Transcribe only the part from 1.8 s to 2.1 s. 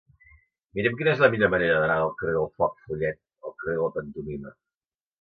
d'anar